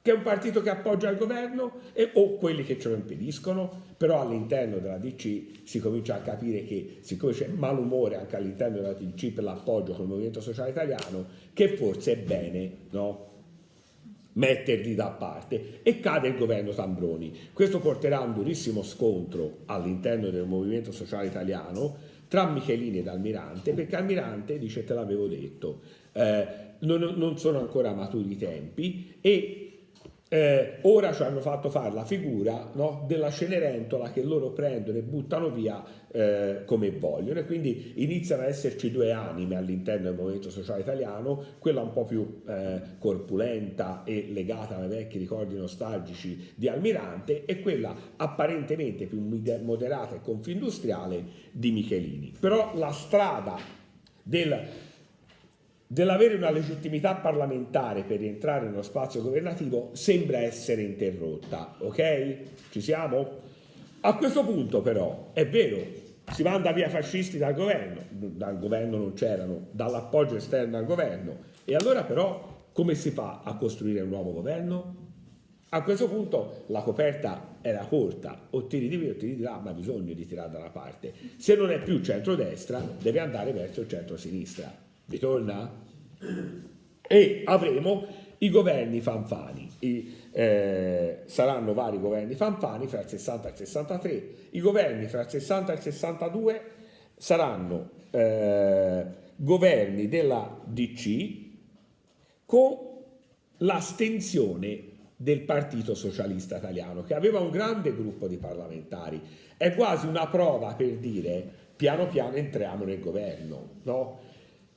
che 0.02 0.10
è 0.10 0.14
un 0.14 0.22
partito 0.22 0.60
che 0.62 0.70
appoggia 0.70 1.08
il 1.08 1.16
governo 1.16 1.74
e, 1.92 2.10
o 2.14 2.34
quelli 2.34 2.64
che 2.64 2.78
ce 2.78 2.88
lo 2.88 2.96
impediscono, 2.96 3.70
però 3.96 4.20
all'interno 4.20 4.78
della 4.78 4.98
DC 4.98 5.60
si 5.62 5.78
comincia 5.78 6.16
a 6.16 6.20
capire 6.20 6.64
che 6.64 6.98
siccome 7.02 7.32
c'è 7.32 7.46
malumore 7.46 8.16
anche 8.16 8.34
all'interno 8.34 8.78
della 8.78 8.94
DC 8.94 9.30
per 9.30 9.44
l'appoggio 9.44 9.92
col 9.92 10.08
Movimento 10.08 10.40
Sociale 10.40 10.70
Italiano, 10.70 11.24
che 11.52 11.76
forse 11.76 12.12
è 12.12 12.16
bene 12.16 12.70
no, 12.90 13.30
metterli 14.32 14.96
da 14.96 15.10
parte 15.10 15.80
e 15.84 16.00
cade 16.00 16.28
il 16.28 16.36
governo 16.36 16.72
Tambroni. 16.72 17.50
Questo 17.52 17.78
porterà 17.78 18.18
a 18.18 18.24
un 18.24 18.34
durissimo 18.34 18.82
scontro 18.82 19.58
all'interno 19.66 20.30
del 20.30 20.46
Movimento 20.46 20.90
Sociale 20.90 21.28
Italiano 21.28 22.10
tra 22.26 22.48
Michelini 22.48 22.98
ed 22.98 23.08
Almirante, 23.08 23.72
perché 23.72 23.94
Almirante 23.94 24.58
dice 24.58 24.82
te 24.82 24.94
l'avevo 24.94 25.28
detto, 25.28 25.80
eh, 26.12 26.46
non, 26.80 27.14
non 27.16 27.38
sono 27.38 27.60
ancora 27.60 27.92
maturi 27.92 28.32
i 28.32 28.36
tempi 28.36 29.16
e 29.20 29.61
eh, 30.32 30.78
ora 30.82 31.12
ci 31.12 31.22
hanno 31.24 31.40
fatto 31.40 31.68
fare 31.68 31.92
la 31.92 32.06
figura 32.06 32.70
no, 32.72 33.04
della 33.06 33.30
Cenerentola 33.30 34.10
che 34.10 34.22
loro 34.22 34.52
prendono 34.52 34.96
e 34.96 35.02
buttano 35.02 35.50
via 35.50 35.84
eh, 36.10 36.62
come 36.64 36.90
vogliono 36.90 37.40
e 37.40 37.44
quindi 37.44 37.92
iniziano 37.96 38.40
ad 38.40 38.48
esserci 38.48 38.90
due 38.90 39.12
anime 39.12 39.56
all'interno 39.56 40.04
del 40.04 40.14
movimento 40.14 40.48
sociale 40.48 40.80
italiano, 40.80 41.44
quella 41.58 41.82
un 41.82 41.92
po' 41.92 42.06
più 42.06 42.40
eh, 42.48 42.80
corpulenta 42.98 44.04
e 44.04 44.28
legata 44.32 44.78
ai 44.78 44.88
vecchi 44.88 45.18
ricordi 45.18 45.54
nostalgici 45.54 46.52
di 46.54 46.66
Almirante 46.66 47.44
e 47.44 47.60
quella 47.60 47.94
apparentemente 48.16 49.04
più 49.04 49.20
moderata 49.20 50.14
e 50.14 50.22
confindustriale 50.22 51.24
di 51.50 51.72
Michelini. 51.72 52.32
Però 52.40 52.72
la 52.74 52.90
strada 52.90 53.58
del 54.22 54.66
dell'avere 55.92 56.36
una 56.36 56.50
legittimità 56.50 57.16
parlamentare 57.16 58.02
per 58.04 58.18
rientrare 58.18 58.64
nello 58.64 58.80
spazio 58.80 59.20
governativo 59.20 59.90
sembra 59.92 60.38
essere 60.38 60.80
interrotta, 60.80 61.76
ok? 61.80 62.36
Ci 62.70 62.80
siamo? 62.80 63.40
A 64.00 64.16
questo 64.16 64.42
punto 64.42 64.80
però 64.80 65.32
è 65.34 65.46
vero, 65.46 65.76
si 66.32 66.42
manda 66.42 66.72
via 66.72 66.88
fascisti 66.88 67.36
dal 67.36 67.52
governo, 67.52 68.00
dal 68.08 68.58
governo 68.58 68.96
non 68.96 69.12
c'erano, 69.12 69.66
dall'appoggio 69.70 70.36
esterno 70.36 70.78
al 70.78 70.86
governo, 70.86 71.36
e 71.66 71.74
allora 71.74 72.04
però 72.04 72.68
come 72.72 72.94
si 72.94 73.10
fa 73.10 73.42
a 73.44 73.54
costruire 73.56 74.00
un 74.00 74.08
nuovo 74.08 74.32
governo? 74.32 75.10
A 75.68 75.82
questo 75.82 76.08
punto 76.08 76.64
la 76.68 76.80
coperta 76.80 77.58
era 77.60 77.84
corta, 77.84 78.46
o 78.48 78.66
tiri 78.66 78.88
di 78.88 78.96
qui 78.96 79.10
o 79.10 79.16
tiri 79.16 79.36
di 79.36 79.42
là, 79.42 79.60
ma 79.62 79.74
bisogna 79.74 80.14
di 80.14 80.26
tirare 80.26 80.50
da 80.50 80.58
una 80.58 80.70
parte. 80.70 81.12
Se 81.36 81.54
non 81.54 81.70
è 81.70 81.82
più 81.82 82.00
centrodestra, 82.00 82.80
deve 82.98 83.20
andare 83.20 83.52
verso 83.52 83.82
il 83.82 83.88
centro-sinistra. 83.88 84.90
Vi 85.04 85.18
torna? 85.18 85.70
E 87.06 87.42
avremo 87.44 88.06
i 88.38 88.50
governi 88.50 89.00
fanfani. 89.00 89.68
I, 89.80 90.14
eh, 90.32 91.22
saranno 91.26 91.74
vari 91.74 92.00
governi 92.00 92.34
fanfani 92.34 92.86
fra 92.86 93.00
il 93.00 93.08
60 93.08 93.48
e 93.48 93.50
il 93.50 93.56
63. 93.56 94.28
I 94.50 94.60
governi 94.60 95.06
fra 95.06 95.22
il 95.22 95.28
60 95.28 95.72
e 95.72 95.74
il 95.76 95.82
62 95.82 96.62
saranno 97.16 97.90
eh, 98.10 99.04
governi 99.36 100.08
della 100.08 100.60
DC 100.64 101.40
con 102.46 102.76
l'astensione 103.58 104.90
del 105.16 105.42
Partito 105.42 105.94
Socialista 105.94 106.56
Italiano, 106.56 107.04
che 107.04 107.14
aveva 107.14 107.38
un 107.38 107.50
grande 107.50 107.94
gruppo 107.94 108.26
di 108.26 108.38
parlamentari. 108.38 109.20
È 109.56 109.72
quasi 109.74 110.06
una 110.06 110.26
prova 110.26 110.74
per 110.74 110.96
dire 110.96 111.60
piano 111.76 112.08
piano 112.08 112.34
entriamo 112.34 112.84
nel 112.84 112.98
governo, 112.98 113.68
no? 113.84 114.20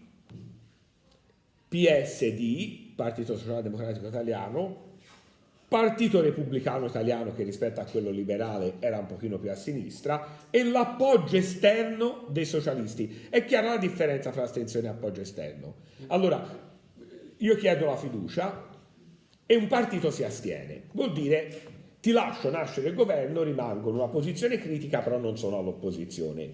PSD, 1.70 2.94
Partito 2.96 3.38
Sociale 3.38 3.62
Democratico 3.62 4.08
Italiano, 4.08 4.92
Partito 5.74 6.22
Repubblicano 6.22 6.86
Italiano 6.86 7.34
che 7.34 7.44
rispetto 7.44 7.80
a 7.80 7.86
quello 7.86 8.12
liberale 8.12 8.74
era 8.80 9.00
un 9.00 9.08
pochino 9.08 9.40
più 9.40 9.50
a 9.50 9.56
sinistra 9.56 10.46
e 10.52 10.64
l'appoggio 10.64 11.38
esterno 11.38 12.28
dei 12.30 12.46
socialisti. 12.46 13.28
È 13.30 13.44
chiara 13.46 13.70
la 13.70 13.78
differenza 13.78 14.30
tra 14.30 14.44
astensione 14.44 14.88
e 14.88 14.92
appoggio 14.92 15.22
esterno. 15.22 15.76
Allora, 16.08 16.46
io 17.38 17.56
chiedo 17.56 17.86
la 17.86 17.96
fiducia 17.96 18.70
e 19.46 19.56
un 19.56 19.68
partito 19.68 20.12
si 20.12 20.24
astiene. 20.24 20.84
Vuol 20.92 21.14
dire 21.14 21.62
ti 22.04 22.12
lascio 22.12 22.50
nascere 22.50 22.90
il 22.90 22.96
governo, 22.96 23.44
rimango 23.44 23.88
in 23.88 23.96
una 23.96 24.10
posizione 24.10 24.58
critica, 24.58 25.00
però 25.00 25.18
non 25.18 25.38
sono 25.38 25.58
all'opposizione. 25.58 26.50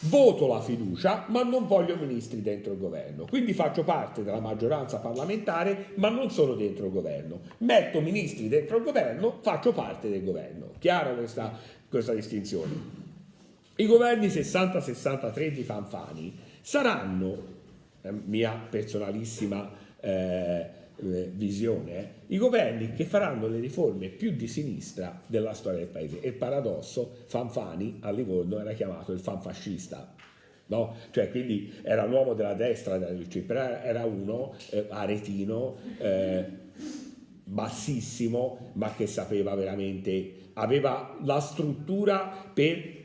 Voto 0.00 0.46
la 0.46 0.62
fiducia, 0.62 1.26
ma 1.28 1.42
non 1.42 1.66
voglio 1.66 1.94
ministri 1.96 2.40
dentro 2.40 2.72
il 2.72 2.78
governo. 2.78 3.26
Quindi 3.26 3.52
faccio 3.52 3.84
parte 3.84 4.24
della 4.24 4.40
maggioranza 4.40 4.96
parlamentare, 4.96 5.88
ma 5.96 6.08
non 6.08 6.30
sono 6.30 6.54
dentro 6.54 6.86
il 6.86 6.92
governo. 6.92 7.40
Metto 7.58 8.00
ministri 8.00 8.48
dentro 8.48 8.78
il 8.78 8.84
governo, 8.84 9.40
faccio 9.42 9.74
parte 9.74 10.08
del 10.08 10.24
governo. 10.24 10.70
Chiaro 10.78 11.16
questa, 11.16 11.52
questa 11.86 12.14
distinzione? 12.14 12.72
I 13.76 13.84
governi 13.84 14.28
60-63 14.28 15.48
di 15.52 15.64
Fanfani 15.64 16.34
saranno, 16.62 17.36
eh, 18.00 18.10
mia 18.10 18.58
personalissima 18.70 19.70
eh, 20.00 20.66
eh, 21.00 21.30
visione, 21.32 22.12
i 22.28 22.38
governi 22.38 22.92
che 22.92 23.04
faranno 23.04 23.46
le 23.46 23.60
riforme 23.60 24.08
più 24.08 24.32
di 24.32 24.46
sinistra 24.46 25.20
della 25.26 25.54
storia 25.54 25.80
del 25.80 25.88
paese. 25.88 26.20
E 26.20 26.28
il 26.28 26.34
paradosso, 26.34 27.16
Fanfani 27.26 27.98
a 28.00 28.10
Livorno 28.10 28.58
era 28.58 28.72
chiamato 28.72 29.12
il 29.12 29.20
fanfascista. 29.20 30.14
No? 30.66 30.94
Cioè, 31.10 31.30
quindi 31.30 31.72
era 31.82 32.04
un 32.04 32.12
uomo 32.12 32.34
della 32.34 32.54
destra, 32.54 32.98
però 32.98 33.60
era 33.60 34.04
uno 34.04 34.54
eh, 34.70 34.86
aretino, 34.90 35.76
eh, 35.98 36.44
bassissimo, 37.44 38.72
ma 38.74 38.92
che 38.94 39.06
sapeva 39.06 39.54
veramente, 39.54 40.50
aveva 40.54 41.16
la 41.22 41.40
struttura 41.40 42.50
per 42.52 42.97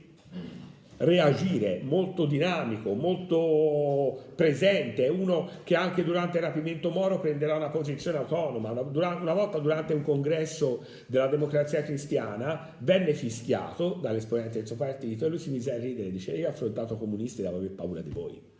reagire, 0.98 1.82
molto 1.84 2.26
dinamico, 2.26 2.94
molto 2.94 4.32
presente, 4.36 5.08
uno 5.08 5.50
che 5.64 5.76
anche 5.76 6.04
durante 6.04 6.38
il 6.38 6.44
rapimento 6.44 6.90
Moro 6.90 7.20
prenderà 7.20 7.56
una 7.56 7.70
posizione 7.70 8.18
autonoma. 8.18 8.72
Una, 8.72 9.34
volta 9.34 9.60
durante 9.60 9.94
un 9.94 10.02
congresso 10.02 10.86
della 11.08 11.28
democrazia 11.28 11.82
cristiana 11.84 12.76
venne 12.80 13.14
fischiato 13.14 13.98
dall'esponente 14.02 14.58
del 14.60 14.68
suo 14.68 14.76
partito 14.76 15.26
e 15.26 15.30
lui 15.30 15.40
si 15.40 15.50
mise 15.50 15.74
a 15.74 15.78
ridere 15.78 16.12
dice 16.12 16.32
io 16.32 16.48
ho 16.48 16.52
affrontato 16.52 16.98
comunisti 16.98 17.42
e 17.42 17.48
avevo 17.48 17.74
paura 17.74 18.02
di 18.02 18.10
voi. 18.10 18.53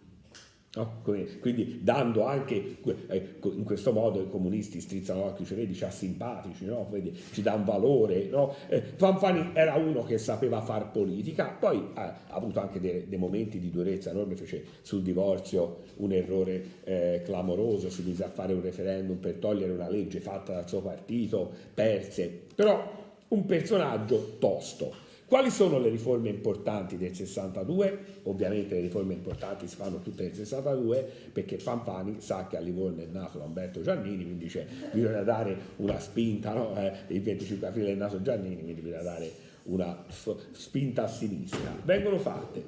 No? 0.76 1.02
Quindi 1.04 1.82
dando 1.84 2.26
anche 2.26 2.78
eh, 3.08 3.36
in 3.44 3.64
questo 3.64 3.92
modo 3.92 4.22
i 4.22 4.30
comunisti 4.30 4.82
strizzano 4.82 5.26
l'occhio, 5.26 5.46
cioè 5.46 5.58
vedi, 5.58 5.76
ci 5.76 5.84
ha 5.84 5.92
simpatici, 5.92 6.66
no? 6.66 6.88
vedi, 6.90 7.16
ci 7.32 7.44
un 7.46 7.64
valore. 7.64 8.28
No? 8.30 8.56
Eh, 8.68 8.82
Fanfani 8.82 9.52
era 9.54 9.76
uno 9.76 10.04
che 10.04 10.18
sapeva 10.18 10.62
far 10.62 10.90
politica, 10.90 11.56
poi 11.60 11.90
ha, 11.94 12.22
ha 12.28 12.36
avuto 12.36 12.60
anche 12.60 12.80
dei, 12.80 13.08
dei, 13.08 13.20
momenti 13.20 13.60
di 13.60 13.70
durezza 13.70 14.10
enorme, 14.10 14.36
fece 14.36 14.66
sul 14.82 15.04
divorzio 15.04 15.82
un 15.98 16.12
errore 16.12 16.64
eh, 16.86 17.22
clamoroso, 17.24 17.92
si 17.92 18.02
mise 18.02 18.24
a 18.24 18.30
fare 18.30 18.54
un 18.54 18.62
referendum 18.62 19.18
per 19.18 19.36
togliere 19.36 19.72
una 19.72 19.90
legge 19.90 20.20
fatta 20.22 20.54
dal 20.54 20.68
suo 20.68 20.82
partito, 20.82 21.52
perse, 21.72 22.46
però 22.56 23.02
un 23.28 23.46
personaggio 23.46 24.38
tosto. 24.40 25.12
Quali 25.34 25.50
sono 25.50 25.80
le 25.80 25.90
riforme 25.90 26.30
importanti 26.30 26.96
del 26.96 27.16
62? 27.16 28.20
Ovviamente 28.26 28.76
le 28.76 28.82
riforme 28.82 29.16
importanti 29.16 29.68
si 29.68 29.76
fanno 29.76 30.00
tutte 30.00 30.22
nel 30.22 30.36
62 30.36 31.10
perché 31.34 31.56
Pampani 31.56 32.18
sa 32.20 32.46
che 32.46 32.56
a 32.56 32.60
Livorno 32.60 33.02
è 33.02 33.08
nato 33.12 33.40
Lamberto 33.40 33.82
Giannini, 33.82 34.26
quindi 34.26 34.44
dice 34.44 34.68
bisogna 34.92 35.24
dare 35.24 35.58
una 35.78 36.00
spinta, 36.00 36.54
no? 36.54 36.78
eh, 36.78 36.92
il 37.08 37.24
25 37.24 37.66
aprile 37.66 37.94
è 37.94 37.96
nato 37.96 38.22
Giannini, 38.22 38.62
quindi 38.62 38.82
bisogna 38.82 39.02
dare 39.02 39.32
una 39.64 40.06
spinta 40.52 41.06
a 41.06 41.08
sinistra. 41.08 41.82
Vengono 41.84 42.20
fatte 42.20 42.64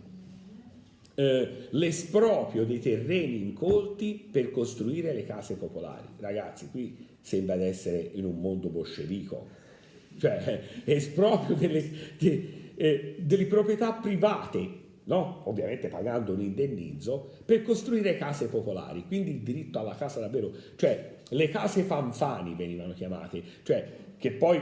eh, 1.14 1.68
l'esproprio 1.70 2.66
dei 2.66 2.80
terreni 2.80 3.44
incolti 3.44 4.28
per 4.32 4.50
costruire 4.50 5.14
le 5.14 5.24
case 5.24 5.54
popolari. 5.54 6.08
Ragazzi, 6.18 6.70
qui 6.72 6.98
sembra 7.22 7.58
di 7.58 7.66
essere 7.66 8.10
in 8.14 8.26
un 8.26 8.42
mondo 8.42 8.70
bolscevico 8.70 9.65
cioè 10.18 10.62
esproprio 10.84 11.56
delle, 11.56 11.90
de, 12.18 12.72
eh, 12.76 13.16
delle 13.20 13.46
proprietà 13.46 13.94
private, 13.94 14.70
no? 15.06 15.42
ovviamente 15.46 15.88
pagando 15.88 16.34
un 16.34 16.42
indennizzo, 16.42 17.32
per 17.46 17.62
costruire 17.64 18.18
case 18.18 18.48
popolari, 18.48 19.06
quindi 19.08 19.32
il 19.32 19.40
diritto 19.40 19.80
alla 19.80 19.96
casa 19.96 20.20
davvero, 20.20 20.52
cioè 20.76 21.14
le 21.30 21.50
case 21.50 21.84
fanfani 21.84 22.56
venivano 22.56 22.94
chiamate, 22.94 23.42
cioè 23.64 23.88
che 24.18 24.32
poi 24.32 24.60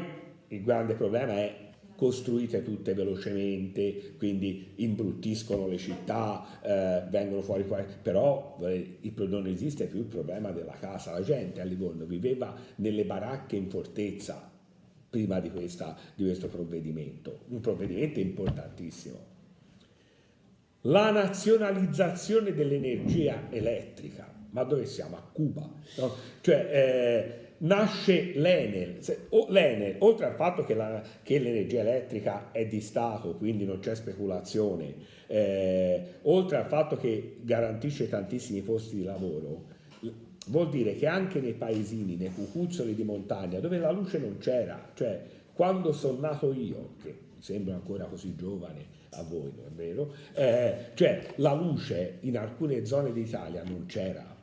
il 0.47 0.63
grande 0.63 0.93
problema 0.93 1.33
è 1.33 1.63
costruite 1.95 2.63
tutte 2.63 2.93
velocemente, 2.93 4.15
quindi 4.17 4.73
imbruttiscono 4.77 5.67
le 5.67 5.77
città, 5.77 6.43
eh, 6.61 7.03
vengono 7.09 7.41
fuori 7.41 7.65
qua, 7.65 7.83
però 8.01 8.57
eh, 8.61 8.97
non 9.27 9.47
esiste 9.47 9.85
più 9.85 9.99
il 9.99 10.05
problema 10.05 10.51
della 10.51 10.73
casa, 10.73 11.11
la 11.11 11.21
gente 11.21 11.61
a 11.61 11.63
Livorno 11.63 12.05
viveva 12.05 12.53
nelle 12.77 13.05
baracche 13.05 13.55
in 13.55 13.69
fortezza, 13.69 14.51
prima 15.13 15.39
di, 15.39 15.51
questa, 15.51 15.95
di 16.15 16.23
questo 16.23 16.47
provvedimento, 16.47 17.41
un 17.49 17.61
provvedimento 17.61 18.19
importantissimo. 18.19 19.31
La 20.85 21.11
nazionalizzazione 21.11 22.51
dell'energia 22.51 23.43
elettrica, 23.51 24.27
ma 24.49 24.63
dove 24.63 24.87
siamo? 24.87 25.17
A 25.17 25.21
Cuba. 25.31 25.69
No? 25.97 26.15
Cioè, 26.41 26.67
eh, 26.71 27.43
nasce 27.59 28.31
l'Enel. 28.33 29.01
L'Enel, 29.49 29.97
oltre 29.99 30.25
al 30.25 30.33
fatto 30.33 30.63
che, 30.63 30.73
la, 30.73 30.99
che, 31.21 31.37
l'energia 31.37 31.81
elettrica 31.81 32.51
è 32.51 32.65
di 32.65 32.81
Stato, 32.81 33.35
quindi 33.35 33.65
non 33.65 33.77
c'è 33.77 33.93
speculazione, 33.93 34.95
eh, 35.27 36.03
oltre 36.23 36.57
al 36.57 36.65
fatto 36.65 36.97
che 36.97 37.37
garantisce 37.41 38.09
tantissimi 38.09 38.61
posti 38.61 38.95
di 38.95 39.03
lavoro, 39.03 39.65
vuol 40.47 40.69
dire 40.69 40.95
che 40.95 41.07
anche 41.07 41.39
nei 41.39 41.53
paesini, 41.53 42.15
nei 42.15 42.33
cucuzzoli 42.33 42.95
di 42.95 43.03
montagna, 43.03 43.59
dove 43.59 43.77
la 43.77 43.91
luce 43.91 44.19
non 44.19 44.37
c'era, 44.37 44.91
cioè 44.93 45.21
quando 45.53 45.91
sono 45.93 46.19
nato 46.19 46.51
io, 46.53 46.95
che 47.01 47.15
sembro 47.39 47.73
ancora 47.73 48.05
così 48.05 48.35
giovane 48.35 49.01
a 49.11 49.23
voi, 49.23 49.51
non 49.55 49.65
è 49.67 49.71
vero? 49.71 50.13
Eh, 50.33 50.91
cioè 50.95 51.33
la 51.35 51.53
luce 51.53 52.17
in 52.21 52.37
alcune 52.37 52.85
zone 52.85 53.13
d'Italia 53.13 53.63
non 53.63 53.85
c'era. 53.85 54.35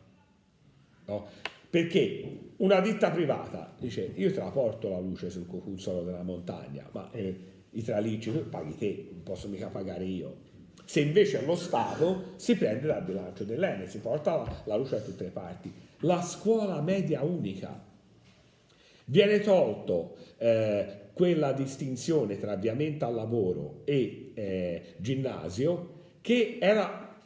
No? 1.07 1.26
Perché 1.69 2.52
una 2.59 2.80
ditta 2.80 3.11
privata 3.11 3.75
dice 3.78 4.12
io 4.14 4.33
te 4.33 4.38
la 4.38 4.50
porto 4.50 4.88
la 4.88 4.99
luce 4.99 5.30
sul 5.30 5.47
cocuzzolo 5.47 6.02
della 6.02 6.23
montagna, 6.23 6.88
ma 6.92 7.11
eh, 7.12 7.49
i 7.71 7.83
tralicci 7.83 8.30
paghi 8.30 8.76
te, 8.76 9.09
non 9.12 9.23
posso 9.23 9.49
mica 9.49 9.69
pagare 9.69 10.04
io. 10.04 10.49
Se 10.90 10.99
invece 10.99 11.44
lo 11.44 11.54
Stato 11.54 12.32
si 12.35 12.56
prende 12.56 12.88
dal 12.88 13.04
bilancio 13.04 13.44
dell'Ene, 13.44 13.87
si 13.87 14.00
porta 14.00 14.61
la, 14.64 14.75
luce 14.75 14.97
da 14.97 15.02
tutte 15.02 15.23
le 15.23 15.30
parti. 15.30 15.73
La 16.00 16.20
scuola 16.20 16.80
media 16.80 17.23
unica. 17.23 17.80
Viene 19.04 19.38
tolto 19.38 20.16
eh, 20.38 21.11
quella 21.12 21.52
distinzione 21.52 22.40
tra 22.40 22.54
avviamento 22.54 23.06
al 23.06 23.14
lavoro 23.14 23.82
e 23.85 24.32
eh, 24.35 24.94
ginnasio 24.97 26.00
che 26.23 26.59
era 26.61 27.16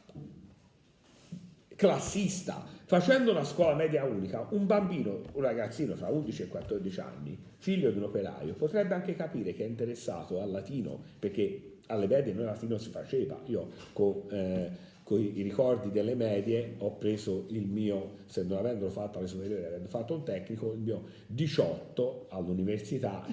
classista. 1.75 2.67
Facendo 2.85 3.31
una 3.31 3.43
scuola 3.43 3.73
media 3.73 4.03
unica, 4.03 4.47
un 4.51 4.67
bambino, 4.67 5.21
un 5.33 5.41
ragazzino 5.41 5.95
tra 5.95 6.09
11 6.09 6.43
e 6.43 6.47
14 6.49 6.99
anni, 6.99 7.39
figlio 7.57 7.89
di 7.89 7.97
un 7.97 8.03
operaio, 8.03 8.53
potrebbe 8.53 8.93
anche 8.93 9.15
capire 9.15 9.55
che 9.55 9.63
è 9.63 9.67
interessato 9.67 10.39
al 10.39 10.51
latino 10.51 11.01
perché 11.17 11.74
alle 11.87 12.07
medie 12.07 12.33
noi 12.33 12.45
latino 12.45 12.77
si 12.77 12.89
faceva, 12.89 13.39
io 13.45 13.69
con, 13.93 14.23
eh, 14.31 14.69
con, 15.03 15.19
i 15.19 15.41
ricordi 15.41 15.91
delle 15.91 16.15
medie 16.15 16.75
ho 16.79 16.93
preso 16.93 17.45
il 17.49 17.67
mio, 17.67 18.19
se 18.25 18.43
non 18.43 18.57
avendolo 18.57 18.89
fatto 18.89 19.19
alle 19.19 19.27
superiori, 19.27 19.65
avendo 19.65 19.87
fatto 19.87 20.15
un 20.15 20.23
tecnico, 20.23 20.73
il 20.73 20.79
mio 20.79 21.03
18 21.27 22.27
all'università, 22.29 23.25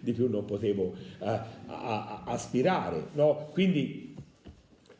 di 0.00 0.12
più 0.12 0.28
non 0.28 0.44
potevo 0.44 0.94
eh, 1.20 1.26
a, 1.26 1.46
a, 1.66 2.22
aspirare, 2.26 3.08
no? 3.12 3.48
quindi 3.52 4.14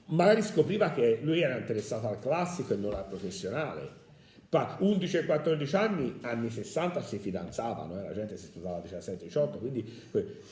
magari 0.06 0.42
scopriva 0.42 0.90
che 0.92 1.18
lui 1.22 1.40
era 1.40 1.56
interessato 1.56 2.08
al 2.08 2.18
classico 2.18 2.74
e 2.74 2.76
non 2.76 2.94
al 2.94 3.06
professionale. 3.06 4.02
11 4.54 5.16
e 5.16 5.24
14 5.24 5.74
anni, 5.74 6.18
anni 6.20 6.48
60 6.48 7.02
si 7.02 7.18
fidanzavano, 7.18 7.98
eh? 7.98 8.04
la 8.04 8.12
gente 8.12 8.36
si 8.36 8.46
sposava 8.46 8.76
a 8.76 8.82
17-18, 8.82 9.58
quindi 9.58 9.84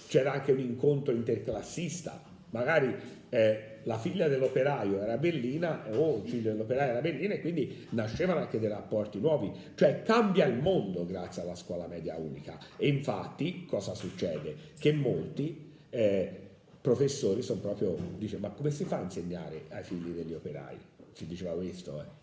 c'era 0.09 0.32
anche 0.32 0.50
un 0.50 0.59
incontro 0.59 1.14
interclassista 1.14 2.21
magari 2.52 2.94
eh, 3.28 3.80
la 3.85 3.99
figlia 3.99 4.28
dell'operaio 4.28 5.02
era 5.02 5.18
bellina 5.18 5.85
o 5.92 6.23
il 6.23 6.28
figlio 6.28 6.52
dell'operaio 6.52 6.90
era 6.92 7.00
bellina 7.00 7.35
e 7.35 7.40
quindi 7.40 7.87
nascevano 7.90 8.40
anche 8.40 8.59
dei 8.59 8.68
rapporti 8.68 9.18
nuovi, 9.18 9.50
cioè 9.75 10.02
cambia 10.02 10.47
il 10.47 10.59
mondo 10.59 11.04
grazie 11.04 11.42
alla 11.42 11.54
scuola 11.54 11.87
media 11.87 12.16
unica 12.16 12.59
e 12.76 12.88
infatti 12.88 13.66
cosa 13.66 13.94
succede? 13.94 14.54
Che 14.78 14.92
molti 14.92 15.73
eh, 15.90 16.40
professori 16.80 17.42
sono 17.42 17.61
proprio, 17.61 17.97
dice 18.16 18.38
ma 18.38 18.50
come 18.50 18.71
si 18.71 18.85
fa 18.85 18.99
a 18.99 19.02
insegnare 19.02 19.64
ai 19.71 19.82
figli 19.82 20.11
degli 20.11 20.35
operai? 20.35 20.76
Si 21.12 21.26
diceva 21.26 21.52
questo, 21.52 22.00
eh 22.00 22.22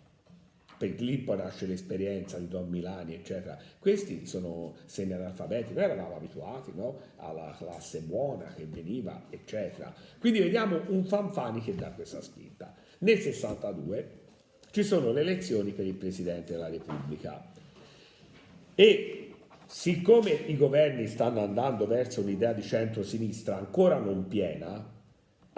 per 0.79 1.01
lì 1.01 1.17
poi 1.17 1.35
nasce 1.35 1.65
l'esperienza 1.65 2.37
di 2.37 2.47
Don 2.47 2.69
Milani, 2.69 3.13
eccetera. 3.13 3.57
Questi 3.77 4.25
sono 4.25 4.75
semi-analfabeti, 4.85 5.73
noi 5.73 5.83
eravamo 5.83 6.15
abituati 6.15 6.71
no? 6.73 6.99
alla 7.17 7.53
classe 7.57 7.99
buona 7.99 8.53
che 8.55 8.65
veniva, 8.65 9.25
eccetera. 9.29 9.93
Quindi 10.17 10.39
vediamo 10.39 10.79
un 10.87 11.03
fanfani 11.03 11.61
che 11.61 11.75
dà 11.75 11.91
questa 11.91 12.21
spinta. 12.21 12.73
Nel 12.99 13.19
62 13.19 14.09
ci 14.71 14.83
sono 14.83 15.11
le 15.11 15.19
elezioni 15.19 15.73
per 15.73 15.85
il 15.85 15.95
Presidente 15.95 16.53
della 16.53 16.69
Repubblica 16.69 17.51
e 18.73 19.33
siccome 19.65 20.31
i 20.31 20.55
governi 20.55 21.07
stanno 21.07 21.41
andando 21.41 21.87
verso 21.87 22.21
un'idea 22.21 22.53
di 22.53 22.61
centro-sinistra 22.61 23.57
ancora 23.57 23.97
non 23.97 24.29
piena, 24.29 24.97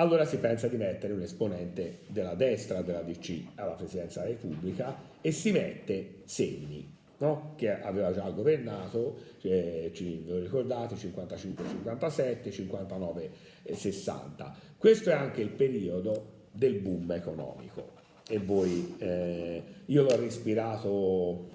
allora 0.01 0.25
si 0.25 0.37
pensa 0.37 0.67
di 0.67 0.77
mettere 0.77 1.13
un 1.13 1.21
esponente 1.21 1.99
della 2.07 2.33
destra 2.33 2.81
della 2.81 3.03
DC 3.03 3.49
alla 3.55 3.73
presidenza 3.73 4.21
della 4.21 4.33
Repubblica 4.33 4.95
e 5.21 5.31
si 5.31 5.51
mette 5.51 6.21
Segni, 6.25 6.91
no? 7.19 7.53
che 7.55 7.79
aveva 7.79 8.11
già 8.11 8.27
governato, 8.31 9.17
eh, 9.43 9.91
ci, 9.93 10.25
lo 10.25 10.39
ricordate, 10.39 10.95
55-57, 10.95 13.29
59-60. 13.67 14.51
Questo 14.75 15.11
è 15.11 15.13
anche 15.13 15.41
il 15.41 15.49
periodo 15.49 16.39
del 16.51 16.79
boom 16.79 17.11
economico 17.11 17.91
e 18.27 18.39
voi, 18.39 18.95
eh, 18.97 19.61
io 19.85 20.01
l'ho 20.01 20.15
respirato 20.15 21.49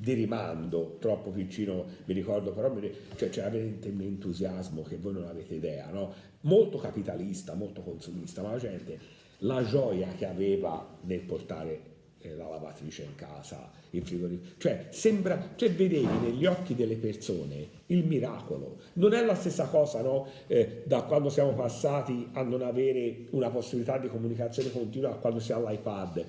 di 0.00 0.14
rimando 0.14 0.96
troppo 0.98 1.30
vicino, 1.30 1.84
mi 2.06 2.14
ricordo 2.14 2.52
però, 2.52 2.74
cioè 3.16 3.28
c'era 3.28 3.50
veramente 3.50 3.90
un 3.90 4.00
entusiasmo 4.00 4.82
che 4.82 4.96
voi 4.96 5.12
non 5.12 5.24
avete 5.26 5.54
idea, 5.54 5.90
no? 5.90 6.14
molto 6.42 6.78
capitalista, 6.78 7.52
molto 7.52 7.82
consumista, 7.82 8.40
ma 8.40 8.52
la 8.52 8.58
gente, 8.58 8.98
la 9.40 9.62
gioia 9.62 10.08
che 10.16 10.24
aveva 10.24 10.96
nel 11.02 11.20
portare 11.20 11.88
eh, 12.20 12.34
la 12.34 12.48
lavatrice 12.48 13.02
in 13.02 13.14
casa, 13.14 13.70
il 13.90 14.02
frigorifero, 14.02 14.54
cioè 14.56 14.86
sembra, 14.88 15.50
cioè 15.56 15.70
vedevi 15.70 16.18
negli 16.22 16.46
occhi 16.46 16.74
delle 16.74 16.96
persone 16.96 17.68
il 17.86 18.06
miracolo, 18.06 18.78
non 18.94 19.12
è 19.12 19.22
la 19.22 19.34
stessa 19.34 19.66
cosa 19.66 20.00
no? 20.00 20.28
eh, 20.46 20.82
da 20.86 21.02
quando 21.02 21.28
siamo 21.28 21.52
passati 21.52 22.30
a 22.32 22.42
non 22.42 22.62
avere 22.62 23.26
una 23.32 23.50
possibilità 23.50 23.98
di 23.98 24.08
comunicazione 24.08 24.70
continua 24.70 25.10
a 25.10 25.16
quando 25.16 25.40
si 25.40 25.52
ha 25.52 25.58
l'iPad, 25.58 26.24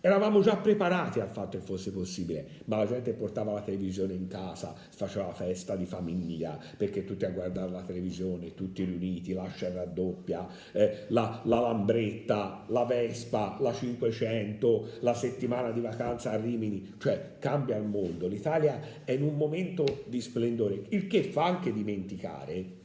Eravamo 0.00 0.40
già 0.40 0.56
preparati 0.56 1.20
al 1.20 1.28
fatto 1.28 1.58
che 1.58 1.64
fosse 1.64 1.92
possibile, 1.92 2.46
ma 2.64 2.78
la 2.78 2.86
gente 2.86 3.12
portava 3.12 3.52
la 3.52 3.60
televisione 3.60 4.14
in 4.14 4.26
casa, 4.26 4.74
faceva 4.90 5.26
la 5.26 5.34
festa 5.34 5.76
di 5.76 5.84
famiglia, 5.84 6.58
perché 6.76 7.04
tutti 7.04 7.24
a 7.24 7.30
guardare 7.30 7.70
la 7.70 7.82
televisione, 7.82 8.54
tutti 8.54 8.82
riuniti, 8.82 9.32
la 9.34 9.48
scena 9.48 9.84
doppia, 9.84 10.48
eh, 10.72 11.04
la, 11.08 11.42
la, 11.44 11.60
Lambretta, 11.60 12.64
la 12.68 12.84
Vespa, 12.84 13.58
la 13.60 13.72
500, 13.72 14.88
la 15.00 15.14
settimana 15.14 15.70
di 15.70 15.80
vacanza 15.80 16.30
a 16.30 16.36
Rimini, 16.36 16.94
cioè 16.98 17.36
cambia 17.38 17.76
il 17.76 17.84
mondo. 17.84 18.26
L'Italia 18.26 18.80
è 19.04 19.12
in 19.12 19.22
un 19.22 19.36
momento 19.36 20.04
di 20.06 20.20
splendore, 20.20 20.86
il 20.88 21.06
che 21.06 21.24
fa 21.24 21.44
anche 21.44 21.72
dimenticare 21.72 22.80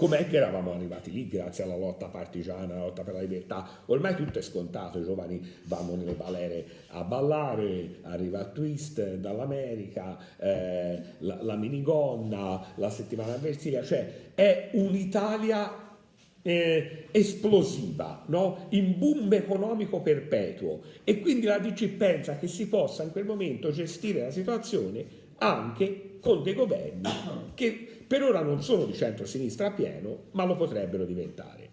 Com'è 0.00 0.26
che 0.28 0.38
eravamo 0.38 0.72
arrivati 0.72 1.12
lì 1.12 1.28
grazie 1.28 1.62
alla 1.62 1.76
lotta 1.76 2.06
partigiana, 2.06 2.72
alla 2.72 2.84
lotta 2.84 3.02
per 3.02 3.12
la 3.12 3.20
libertà? 3.20 3.82
Ormai 3.84 4.14
tutto 4.14 4.38
è 4.38 4.40
scontato, 4.40 4.98
i 4.98 5.04
giovani 5.04 5.46
vanno 5.64 5.94
nelle 5.94 6.14
balere 6.14 6.64
a 6.86 7.04
ballare, 7.04 7.96
arriva 8.04 8.46
Twist 8.46 9.16
dall'America, 9.16 10.16
eh, 10.38 11.02
la, 11.18 11.42
la, 11.42 11.54
minigonna, 11.54 12.72
la 12.76 12.88
settimana 12.88 13.34
avversiva, 13.34 13.82
cioè 13.82 14.30
è 14.34 14.70
un'Italia 14.72 15.98
eh, 16.40 17.08
esplosiva, 17.10 18.24
no? 18.28 18.68
in 18.70 18.96
boom 18.96 19.30
economico 19.34 20.00
perpetuo 20.00 20.80
e 21.04 21.20
quindi 21.20 21.44
la 21.44 21.58
DC 21.58 21.88
pensa 21.88 22.38
che 22.38 22.46
si 22.46 22.68
possa 22.68 23.02
in 23.02 23.12
quel 23.12 23.26
momento 23.26 23.70
gestire 23.70 24.22
la 24.22 24.30
situazione 24.30 25.04
anche 25.36 26.16
con 26.22 26.42
dei 26.42 26.54
governi 26.54 27.10
che 27.52 27.99
per 28.10 28.24
ora 28.24 28.42
non 28.42 28.60
sono 28.60 28.86
di 28.86 28.92
centro-sinistra 28.92 29.70
pieno, 29.70 30.30
ma 30.32 30.42
lo 30.44 30.56
potrebbero 30.56 31.04
diventare. 31.04 31.69